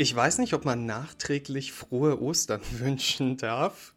[0.00, 3.94] Ich weiß nicht, ob man nachträglich frohe Ostern wünschen darf.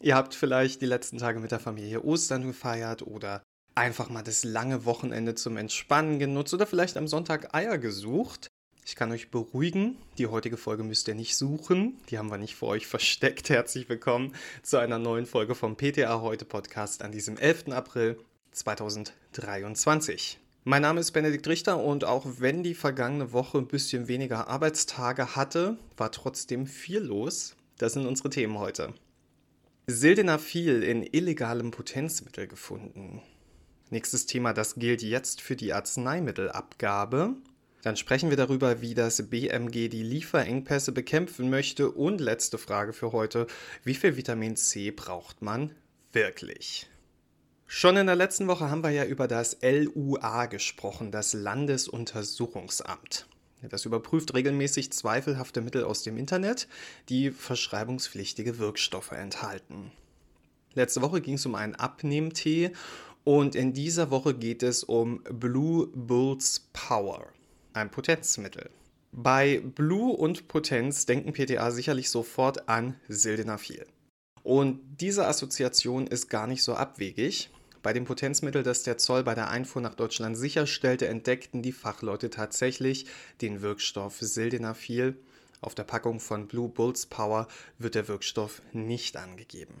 [0.00, 3.42] Ihr habt vielleicht die letzten Tage mit der Familie Ostern gefeiert oder
[3.74, 8.48] einfach mal das lange Wochenende zum Entspannen genutzt oder vielleicht am Sonntag Eier gesucht.
[8.86, 12.54] Ich kann euch beruhigen, die heutige Folge müsst ihr nicht suchen, die haben wir nicht
[12.54, 13.48] vor euch versteckt.
[13.50, 17.68] Herzlich willkommen zu einer neuen Folge vom PTA Heute Podcast an diesem 11.
[17.72, 18.18] April
[18.52, 20.41] 2023.
[20.64, 25.34] Mein Name ist Benedikt Richter und auch wenn die vergangene Woche ein bisschen weniger Arbeitstage
[25.34, 27.56] hatte, war trotzdem viel los.
[27.78, 28.94] Das sind unsere Themen heute.
[29.88, 33.20] Sildenafil in illegalem Potenzmittel gefunden.
[33.90, 37.34] Nächstes Thema, das gilt jetzt für die Arzneimittelabgabe.
[37.82, 41.90] Dann sprechen wir darüber, wie das BMG die Lieferengpässe bekämpfen möchte.
[41.90, 43.48] Und letzte Frage für heute,
[43.82, 45.72] wie viel Vitamin C braucht man
[46.12, 46.88] wirklich?
[47.74, 53.26] Schon in der letzten Woche haben wir ja über das LUA gesprochen, das Landesuntersuchungsamt.
[53.62, 56.68] Das überprüft regelmäßig zweifelhafte Mittel aus dem Internet,
[57.08, 59.90] die verschreibungspflichtige Wirkstoffe enthalten.
[60.74, 62.72] Letzte Woche ging es um einen Abnehmtee
[63.24, 67.26] und in dieser Woche geht es um Blue Bulls Power,
[67.72, 68.68] ein Potenzmittel.
[69.12, 73.86] Bei Blue und Potenz denken PTA sicherlich sofort an Sildenafil.
[74.42, 77.48] Und diese Assoziation ist gar nicht so abwegig,
[77.82, 82.30] bei dem Potenzmittel, das der Zoll bei der Einfuhr nach Deutschland sicherstellte, entdeckten die Fachleute
[82.30, 83.06] tatsächlich
[83.40, 85.16] den Wirkstoff Sildenafil.
[85.60, 87.48] Auf der Packung von Blue Bulls Power
[87.78, 89.80] wird der Wirkstoff nicht angegeben.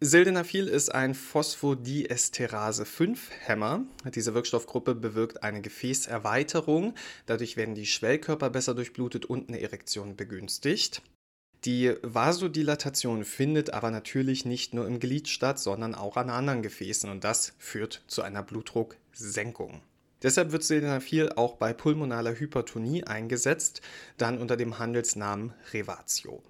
[0.00, 3.84] Sildenafil ist ein Phosphodiesterase-5-Hämmer.
[4.14, 6.94] Diese Wirkstoffgruppe bewirkt eine Gefäßerweiterung.
[7.26, 11.00] Dadurch werden die Schwellkörper besser durchblutet und eine Erektion begünstigt.
[11.64, 17.08] Die Vasodilatation findet aber natürlich nicht nur im Glied statt, sondern auch an anderen Gefäßen
[17.08, 19.80] und das führt zu einer Blutdrucksenkung.
[20.22, 23.80] Deshalb wird Sildenafil auch bei pulmonaler Hypertonie eingesetzt,
[24.18, 26.42] dann unter dem Handelsnamen Revatio.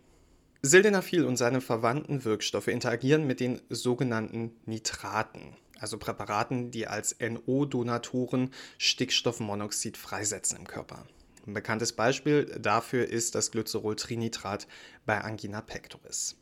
[0.62, 8.50] Sildenafil und seine verwandten Wirkstoffe interagieren mit den sogenannten Nitraten, also Präparaten, die als NO-Donatoren
[8.78, 11.06] Stickstoffmonoxid freisetzen im Körper.
[11.47, 14.66] Ein bekanntes Beispiel dafür ist das Glycerol-Trinitrat
[15.05, 16.37] bei Angina pectoris.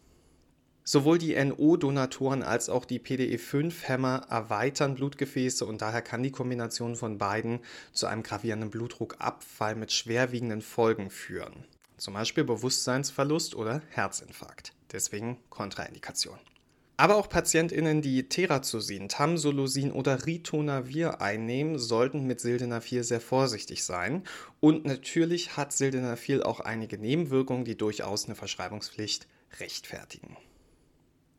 [0.85, 7.19] Sowohl die NO-Donatoren als auch die PDE5-Hämmer erweitern Blutgefäße und daher kann die Kombination von
[7.19, 7.61] beiden
[7.93, 11.65] zu einem gravierenden Blutdruckabfall mit schwerwiegenden Folgen führen.
[11.99, 14.73] Zum Beispiel Bewusstseinsverlust oder Herzinfarkt.
[14.91, 16.39] Deswegen Kontraindikation.
[17.03, 24.23] Aber auch PatientInnen, die Terazosin, Tamsulosin oder Ritonavir einnehmen, sollten mit Sildenafil sehr vorsichtig sein.
[24.61, 29.27] Und natürlich hat Sildenafil auch einige Nebenwirkungen, die durchaus eine Verschreibungspflicht
[29.59, 30.37] rechtfertigen.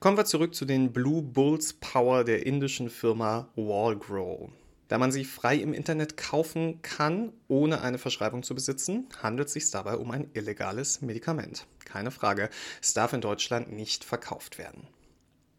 [0.01, 4.49] Kommen wir zurück zu den Blue Bulls Power der indischen Firma Wallgrow.
[4.89, 9.53] Da man sie frei im Internet kaufen kann, ohne eine Verschreibung zu besitzen, handelt es
[9.53, 11.65] sich dabei um ein illegales Medikament.
[11.85, 12.49] Keine Frage,
[12.81, 14.89] es darf in Deutschland nicht verkauft werden.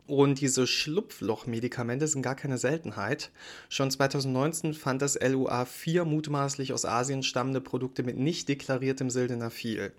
[0.07, 3.31] Und diese Schlupfloch-Medikamente sind gar keine Seltenheit.
[3.71, 9.93] Schon 2019 fand das LUA vier mutmaßlich aus Asien stammende Produkte mit nicht deklariertem Sildenafil.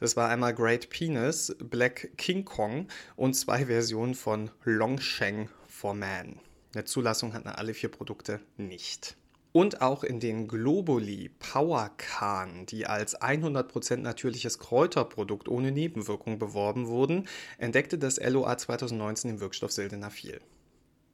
[0.00, 6.40] Das war einmal Great Penis, Black King Kong und zwei Versionen von Longsheng for Man.
[6.74, 9.16] Eine Zulassung hatten alle vier Produkte nicht.
[9.52, 17.28] Und auch in den Globuli Powercan, die als 100% natürliches Kräuterprodukt ohne Nebenwirkung beworben wurden,
[17.58, 20.40] entdeckte das LOA 2019 den Wirkstoff Sildenafil.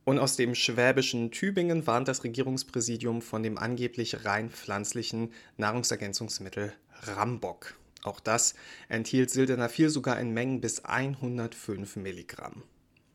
[0.05, 6.73] Und aus dem schwäbischen Tübingen warnt das Regierungspräsidium von dem angeblich rein pflanzlichen Nahrungsergänzungsmittel
[7.03, 7.75] Rambock.
[8.05, 8.55] Auch das
[8.89, 12.63] enthielt Sildenafil sogar in Mengen bis 105 Milligramm.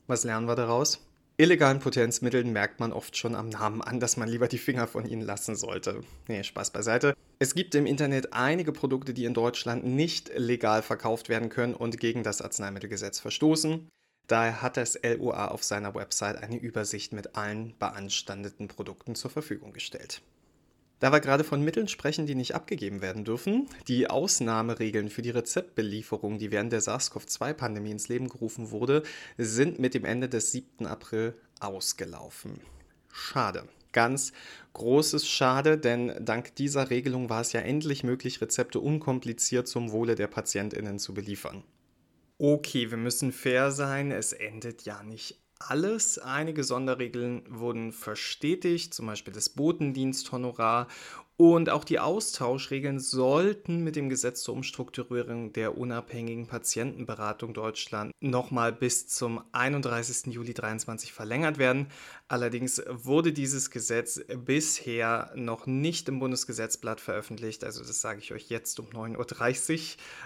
[0.05, 0.99] Was lernen wir daraus?
[1.37, 5.05] Illegalen Potenzmitteln merkt man oft schon am Namen an, dass man lieber die Finger von
[5.05, 6.01] ihnen lassen sollte.
[6.27, 7.15] Nee, Spaß beiseite.
[7.39, 11.99] Es gibt im Internet einige Produkte, die in Deutschland nicht legal verkauft werden können und
[11.99, 13.89] gegen das Arzneimittelgesetz verstoßen.
[14.27, 19.73] Daher hat das LUA auf seiner Website eine Übersicht mit allen beanstandeten Produkten zur Verfügung
[19.73, 20.21] gestellt.
[21.03, 25.31] Da wir gerade von Mitteln sprechen, die nicht abgegeben werden dürfen, die Ausnahmeregeln für die
[25.31, 29.03] Rezeptbelieferung, die während der SARS-CoV-2-Pandemie ins Leben gerufen wurde,
[29.37, 30.87] sind mit dem Ende des 7.
[30.87, 32.61] April ausgelaufen.
[33.11, 33.67] Schade.
[33.91, 34.31] Ganz
[34.71, 40.15] großes Schade, denn dank dieser Regelung war es ja endlich möglich, Rezepte unkompliziert zum Wohle
[40.15, 41.65] der Patientinnen zu beliefern.
[42.37, 46.17] Okay, wir müssen fair sein, es endet ja nicht alles.
[46.19, 50.87] Einige Sonderregeln wurden verstetigt, zum Beispiel das Botendiensthonorar
[51.35, 58.71] Und auch die Austauschregeln sollten mit dem Gesetz zur Umstrukturierung der unabhängigen Patientenberatung Deutschland nochmal
[58.71, 60.27] bis zum 31.
[60.27, 61.87] Juli 2023 verlängert werden.
[62.27, 67.63] Allerdings wurde dieses Gesetz bisher noch nicht im Bundesgesetzblatt veröffentlicht.
[67.63, 69.79] Also das sage ich euch jetzt um 9.30 Uhr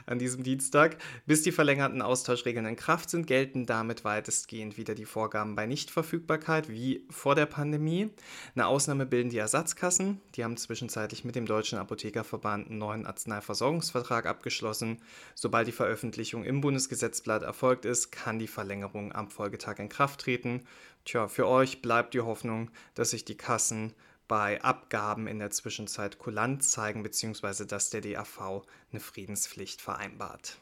[0.07, 0.97] an diesem Dienstag.
[1.25, 6.67] Bis die verlängerten Austauschregeln in Kraft sind, gelten damit weitestgehend wieder die Vorgaben bei Nichtverfügbarkeit
[6.67, 8.09] wie vor der Pandemie.
[8.55, 10.19] Eine Ausnahme bilden die Ersatzkassen.
[10.35, 14.97] Die haben zwischenzeitlich gleichzeitig mit dem Deutschen Apothekerverband einen neuen Arzneiversorgungsvertrag abgeschlossen.
[15.35, 20.65] Sobald die Veröffentlichung im Bundesgesetzblatt erfolgt ist, kann die Verlängerung am Folgetag in Kraft treten.
[21.05, 23.93] Tja, für euch bleibt die Hoffnung, dass sich die Kassen
[24.27, 30.57] bei Abgaben in der Zwischenzeit kulant zeigen, beziehungsweise dass der DAV eine Friedenspflicht vereinbart.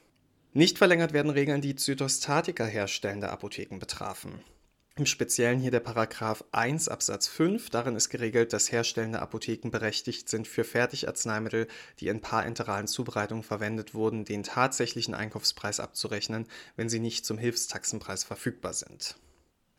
[0.52, 4.42] Nicht verlängert werden Regeln, die Zytostatika herstellende Apotheken betrafen.
[4.98, 7.70] Im Speziellen hier der Paragraph 1 Absatz 5.
[7.70, 11.68] Darin ist geregelt, dass herstellende Apotheken berechtigt sind, für Fertigarzneimittel,
[12.00, 16.48] die in parenteralen Zubereitungen verwendet wurden, den tatsächlichen Einkaufspreis abzurechnen,
[16.78, 19.18] wenn sie nicht zum Hilfstaxenpreis verfügbar sind.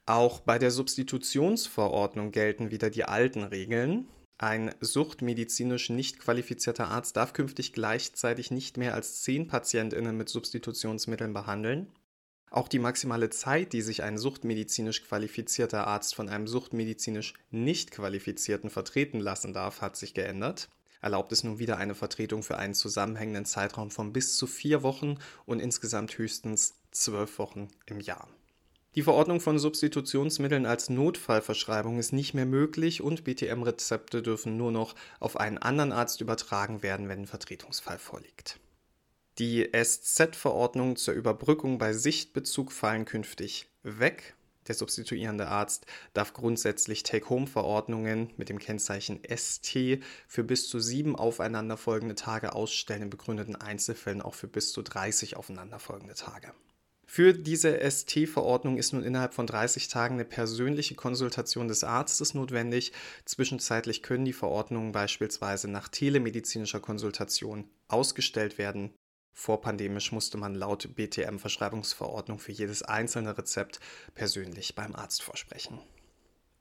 [0.04, 4.08] Auch bei der Substitutionsverordnung gelten wieder die alten Regeln.
[4.36, 11.32] Ein suchtmedizinisch nicht qualifizierter Arzt darf künftig gleichzeitig nicht mehr als zehn PatientInnen mit Substitutionsmitteln
[11.32, 11.90] behandeln.
[12.56, 18.70] Auch die maximale Zeit, die sich ein suchtmedizinisch qualifizierter Arzt von einem suchtmedizinisch nicht qualifizierten
[18.70, 20.70] vertreten lassen darf, hat sich geändert.
[21.02, 25.18] Erlaubt es nun wieder eine Vertretung für einen zusammenhängenden Zeitraum von bis zu vier Wochen
[25.44, 28.26] und insgesamt höchstens zwölf Wochen im Jahr.
[28.94, 34.94] Die Verordnung von Substitutionsmitteln als Notfallverschreibung ist nicht mehr möglich und BTM-Rezepte dürfen nur noch
[35.20, 38.58] auf einen anderen Arzt übertragen werden, wenn ein Vertretungsfall vorliegt.
[39.38, 44.34] Die SZ-Verordnungen zur Überbrückung bei Sichtbezug fallen künftig weg.
[44.66, 45.84] Der substituierende Arzt
[46.14, 53.10] darf grundsätzlich Take-Home-Verordnungen mit dem Kennzeichen ST für bis zu sieben aufeinanderfolgende Tage ausstellen, in
[53.10, 56.52] begründeten Einzelfällen auch für bis zu 30 aufeinanderfolgende Tage.
[57.04, 62.92] Für diese ST-Verordnung ist nun innerhalb von 30 Tagen eine persönliche Konsultation des Arztes notwendig.
[63.26, 68.92] Zwischenzeitlich können die Verordnungen beispielsweise nach telemedizinischer Konsultation ausgestellt werden.
[69.38, 73.80] Vorpandemisch musste man laut BTM-Verschreibungsverordnung für jedes einzelne Rezept
[74.14, 75.78] persönlich beim Arzt vorsprechen.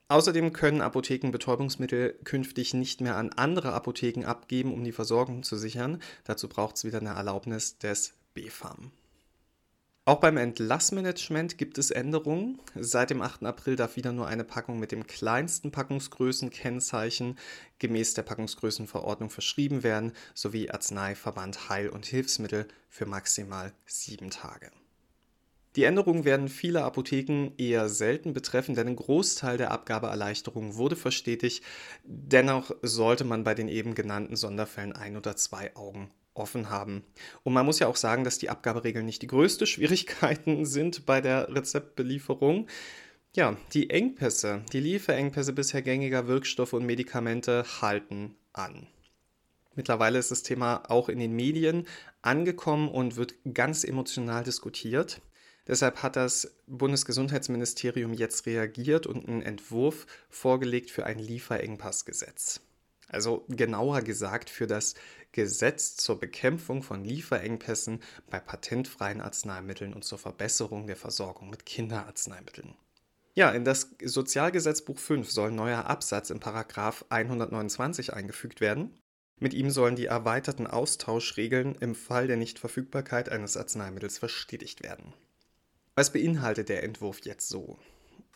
[0.08, 5.56] Außerdem können Apotheken Betäubungsmittel künftig nicht mehr an andere Apotheken abgeben, um die Versorgung zu
[5.56, 6.02] sichern.
[6.24, 8.92] Dazu braucht es wieder eine Erlaubnis des BfArM.
[10.08, 12.60] Auch beim Entlassmanagement gibt es Änderungen.
[12.76, 13.42] Seit dem 8.
[13.42, 17.36] April darf wieder nur eine Packung mit dem kleinsten Packungsgrößenkennzeichen
[17.80, 24.70] gemäß der Packungsgrößenverordnung verschrieben werden, sowie Arzneiverband Heil- und Hilfsmittel für maximal sieben Tage.
[25.74, 31.64] Die Änderungen werden viele Apotheken eher selten betreffen, denn ein Großteil der Abgabeerleichterungen wurde verstetigt.
[32.04, 37.04] Dennoch sollte man bei den eben genannten Sonderfällen ein oder zwei Augen offen haben.
[37.42, 41.20] Und man muss ja auch sagen, dass die Abgaberegeln nicht die größte Schwierigkeiten sind bei
[41.20, 42.66] der Rezeptbelieferung.
[43.34, 48.86] Ja, die Engpässe, die Lieferengpässe bisher gängiger Wirkstoffe und Medikamente halten an.
[49.74, 51.86] Mittlerweile ist das Thema auch in den Medien
[52.22, 55.20] angekommen und wird ganz emotional diskutiert.
[55.66, 62.60] Deshalb hat das Bundesgesundheitsministerium jetzt reagiert und einen Entwurf vorgelegt für ein Lieferengpassgesetz.
[63.08, 64.94] Also genauer gesagt für das
[65.32, 68.00] Gesetz zur Bekämpfung von Lieferengpässen
[68.30, 72.74] bei patentfreien Arzneimitteln und zur Verbesserung der Versorgung mit Kinderarzneimitteln.
[73.34, 78.98] Ja, in das Sozialgesetzbuch 5 soll ein neuer Absatz in Paragraf 129 eingefügt werden.
[79.38, 85.12] Mit ihm sollen die erweiterten Austauschregeln im Fall der Nichtverfügbarkeit eines Arzneimittels verstetigt werden.
[85.94, 87.78] Was beinhaltet der Entwurf jetzt so?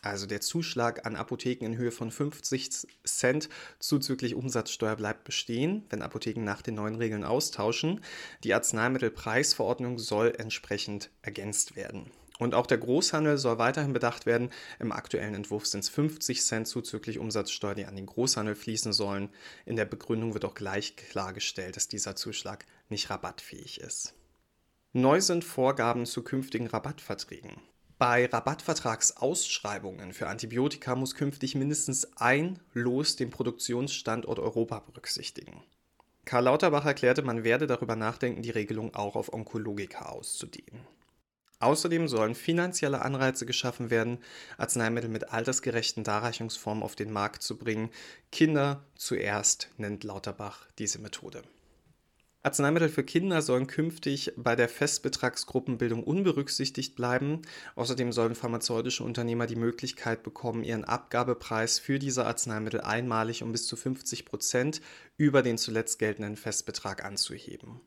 [0.01, 6.01] Also der Zuschlag an Apotheken in Höhe von 50 Cent zuzüglich Umsatzsteuer bleibt bestehen, wenn
[6.01, 8.01] Apotheken nach den neuen Regeln austauschen.
[8.43, 12.09] Die Arzneimittelpreisverordnung soll entsprechend ergänzt werden.
[12.39, 14.49] Und auch der Großhandel soll weiterhin bedacht werden.
[14.79, 19.29] Im aktuellen Entwurf sind es 50 Cent zuzüglich Umsatzsteuer, die an den Großhandel fließen sollen.
[19.67, 24.15] In der Begründung wird auch gleich klargestellt, dass dieser Zuschlag nicht rabattfähig ist.
[24.93, 27.61] Neu sind Vorgaben zu künftigen Rabattverträgen.
[28.01, 35.61] Bei Rabattvertragsausschreibungen für Antibiotika muss künftig mindestens ein Los den Produktionsstandort Europa berücksichtigen.
[36.25, 40.81] Karl Lauterbach erklärte, man werde darüber nachdenken, die Regelung auch auf Onkologika auszudehnen.
[41.59, 44.17] Außerdem sollen finanzielle Anreize geschaffen werden,
[44.57, 47.91] Arzneimittel mit altersgerechten Darreichungsformen auf den Markt zu bringen.
[48.31, 51.43] Kinder zuerst nennt Lauterbach diese Methode.
[52.43, 57.43] Arzneimittel für Kinder sollen künftig bei der Festbetragsgruppenbildung unberücksichtigt bleiben.
[57.75, 63.67] Außerdem sollen pharmazeutische Unternehmer die Möglichkeit bekommen, ihren Abgabepreis für diese Arzneimittel einmalig um bis
[63.67, 64.81] zu 50 Prozent
[65.17, 67.79] über den zuletzt geltenden Festbetrag anzuheben.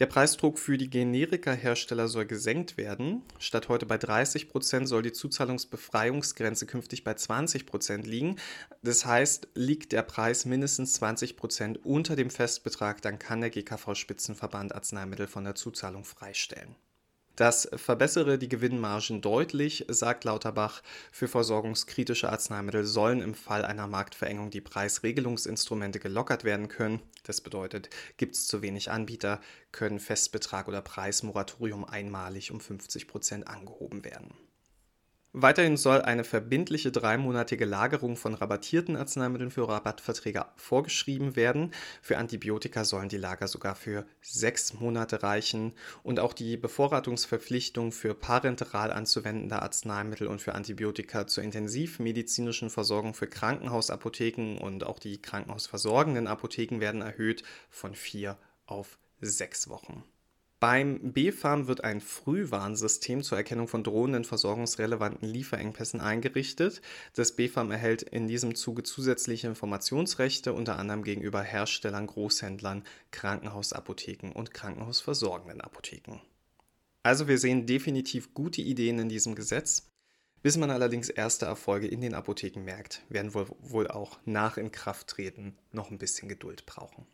[0.00, 3.22] Der Preisdruck für die Generika-Hersteller soll gesenkt werden.
[3.38, 8.34] Statt heute bei 30 Prozent soll die Zuzahlungsbefreiungsgrenze künftig bei 20 Prozent liegen.
[8.82, 14.74] Das heißt, liegt der Preis mindestens 20 Prozent unter dem Festbetrag, dann kann der GKV-Spitzenverband
[14.74, 16.74] Arzneimittel von der Zuzahlung freistellen.
[17.36, 20.82] Das verbessere die Gewinnmargen deutlich, sagt Lauterbach.
[21.10, 27.02] Für versorgungskritische Arzneimittel sollen im Fall einer Marktverengung die Preisregelungsinstrumente gelockert werden können.
[27.24, 29.40] Das bedeutet, gibt es zu wenig Anbieter,
[29.72, 34.32] können Festbetrag oder Preismoratorium einmalig um 50 Prozent angehoben werden.
[35.36, 41.72] Weiterhin soll eine verbindliche dreimonatige Lagerung von rabattierten Arzneimitteln für Rabattverträge vorgeschrieben werden.
[42.02, 45.72] Für Antibiotika sollen die Lager sogar für sechs Monate reichen.
[46.04, 53.26] Und auch die Bevorratungsverpflichtung für parenteral anzuwendende Arzneimittel und für Antibiotika zur intensivmedizinischen Versorgung für
[53.26, 60.04] Krankenhausapotheken und auch die krankenhausversorgenden Apotheken werden erhöht von vier auf sechs Wochen.
[60.66, 66.80] Beim BfArM wird ein Frühwarnsystem zur Erkennung von drohenden versorgungsrelevanten Lieferengpässen eingerichtet.
[67.14, 74.54] Das BfArM erhält in diesem Zuge zusätzliche Informationsrechte, unter anderem gegenüber Herstellern, Großhändlern, Krankenhausapotheken und
[74.54, 76.22] krankenhausversorgenden Apotheken.
[77.02, 79.90] Also wir sehen definitiv gute Ideen in diesem Gesetz.
[80.40, 85.58] Bis man allerdings erste Erfolge in den Apotheken merkt, werden wir wohl auch nach Inkrafttreten
[85.72, 87.06] noch ein bisschen Geduld brauchen.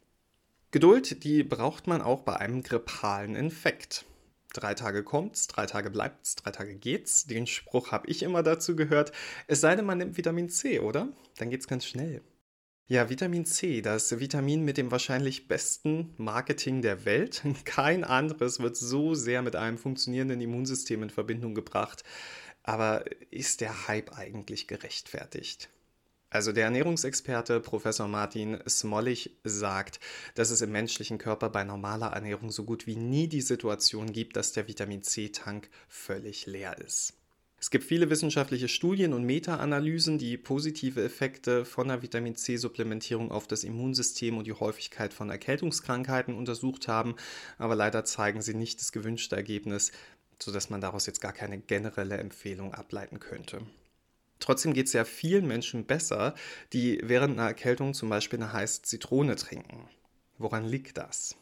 [0.72, 4.04] Geduld, die braucht man auch bei einem grippalen Infekt.
[4.52, 7.26] Drei Tage kommt's, drei Tage bleibt's, drei Tage geht's.
[7.26, 9.10] Den Spruch habe ich immer dazu gehört.
[9.48, 11.08] Es sei denn, man nimmt Vitamin C, oder?
[11.38, 12.22] Dann geht's ganz schnell.
[12.86, 17.42] Ja, Vitamin C, das Vitamin mit dem wahrscheinlich besten Marketing der Welt.
[17.64, 22.04] Kein anderes wird so sehr mit einem funktionierenden Immunsystem in Verbindung gebracht.
[22.62, 25.68] Aber ist der Hype eigentlich gerechtfertigt?
[26.32, 29.98] Also der Ernährungsexperte Professor Martin Smollig sagt,
[30.36, 34.36] dass es im menschlichen Körper bei normaler Ernährung so gut wie nie die Situation gibt,
[34.36, 37.14] dass der Vitamin C-Tank völlig leer ist.
[37.58, 43.48] Es gibt viele wissenschaftliche Studien und Meta-Analysen, die positive Effekte von der Vitamin C-Supplementierung auf
[43.48, 47.16] das Immunsystem und die Häufigkeit von Erkältungskrankheiten untersucht haben,
[47.58, 49.90] aber leider zeigen sie nicht das gewünschte Ergebnis,
[50.38, 53.60] sodass man daraus jetzt gar keine generelle Empfehlung ableiten könnte.
[54.40, 56.34] Trotzdem geht es ja vielen Menschen besser,
[56.72, 59.88] die während einer Erkältung zum Beispiel eine heiße Zitrone trinken.
[60.38, 61.36] Woran liegt das?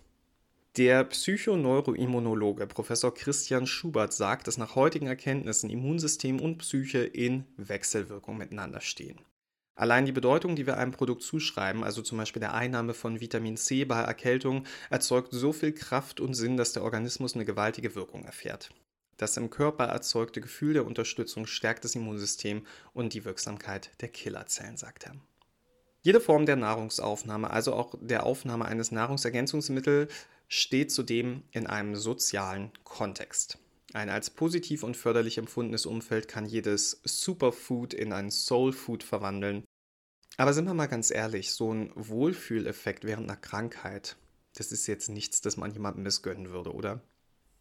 [0.77, 8.37] Der Psychoneuroimmunologe Professor Christian Schubert sagt, dass nach heutigen Erkenntnissen Immunsystem und Psyche in Wechselwirkung
[8.37, 9.19] miteinander stehen.
[9.75, 13.57] Allein die Bedeutung, die wir einem Produkt zuschreiben, also zum Beispiel der Einnahme von Vitamin
[13.57, 18.25] C bei Erkältung, erzeugt so viel Kraft und Sinn, dass der Organismus eine gewaltige Wirkung
[18.25, 18.71] erfährt.
[19.19, 24.77] Das im Körper erzeugte Gefühl der Unterstützung stärkt das Immunsystem und die Wirksamkeit der Killerzellen,
[24.77, 25.17] sagt er.
[26.03, 30.13] Jede Form der Nahrungsaufnahme, also auch der Aufnahme eines Nahrungsergänzungsmittels,
[30.47, 33.59] steht zudem in einem sozialen Kontext.
[33.93, 39.65] Ein als positiv und förderlich empfundenes Umfeld kann jedes Superfood in ein Soulfood verwandeln.
[40.37, 44.17] Aber sind wir mal ganz ehrlich, so ein Wohlfühleffekt während einer Krankheit,
[44.55, 47.03] das ist jetzt nichts, das man jemandem missgönnen würde, oder?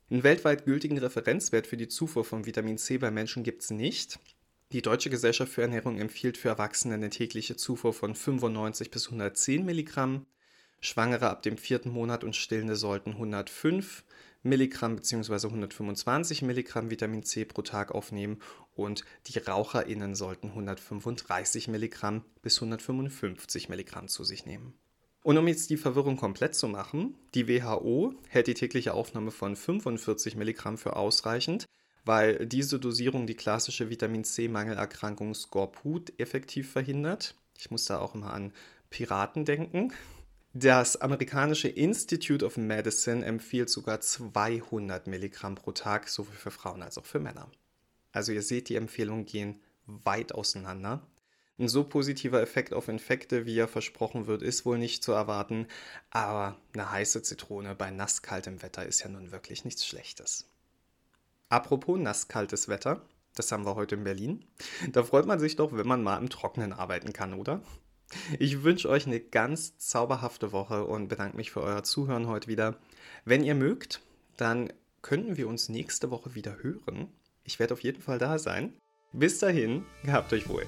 [0.09, 4.19] Einen weltweit gültigen Referenzwert für die Zufuhr von Vitamin C bei Menschen gibt es nicht.
[4.71, 9.65] Die Deutsche Gesellschaft für Ernährung empfiehlt für Erwachsene eine tägliche Zufuhr von 95 bis 110
[9.65, 10.25] Milligramm.
[10.79, 14.05] Schwangere ab dem vierten Monat und Stillende sollten 105
[14.43, 15.47] Milligramm bzw.
[15.47, 18.41] 125 Milligramm Vitamin C pro Tag aufnehmen
[18.75, 24.73] und die RaucherInnen sollten 135 Milligramm bis 155 Milligramm zu sich nehmen.
[25.27, 29.57] Und um jetzt die Verwirrung komplett zu machen, die WHO hält die tägliche Aufnahme von
[29.57, 31.65] 45 Milligramm für ausreichend,
[32.05, 37.35] weil diese Dosierung die klassische Vitamin C-Mangelerkrankung Skorbut effektiv verhindert.
[37.57, 38.53] Ich muss da auch immer an
[38.89, 39.91] Piraten denken.
[40.53, 46.97] Das amerikanische Institute of Medicine empfiehlt sogar 200 Milligramm pro Tag, sowohl für Frauen als
[46.97, 47.51] auch für Männer.
[48.13, 51.05] Also ihr seht, die Empfehlungen gehen weit auseinander.
[51.59, 55.67] Ein so positiver Effekt auf Infekte, wie er versprochen wird, ist wohl nicht zu erwarten,
[56.11, 60.47] aber eine heiße Zitrone bei nasskaltem Wetter ist ja nun wirklich nichts Schlechtes.
[61.49, 63.01] Apropos nasskaltes Wetter,
[63.33, 64.45] das haben wir heute in Berlin.
[64.91, 67.61] Da freut man sich doch, wenn man mal im Trockenen arbeiten kann, oder?
[68.37, 72.77] Ich wünsche euch eine ganz zauberhafte Woche und bedanke mich für euer Zuhören heute wieder.
[73.25, 74.01] Wenn ihr mögt,
[74.37, 74.71] dann
[75.01, 77.09] könnten wir uns nächste Woche wieder hören.
[77.43, 78.73] Ich werde auf jeden Fall da sein.
[79.11, 80.65] Bis dahin, gehabt euch wohl.